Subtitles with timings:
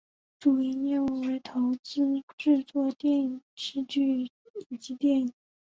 [0.39, 4.23] 主营业务为投资制作电视剧
[4.69, 5.31] 以及电影。